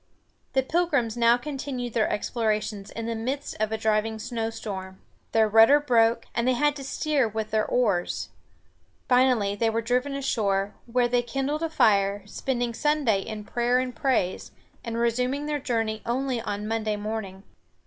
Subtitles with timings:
[0.53, 4.99] The Pilgrims now continued their explorations in the midst of a driving snowstorm.
[5.31, 8.29] Their rudder broke, and they had to steer with their oars.
[9.07, 13.95] Finally they were driven ashore, where they kindled a fire, spending Sunday in prayer and
[13.95, 14.49] praise,
[14.83, 17.43] and resuming their journey only on Monday morning.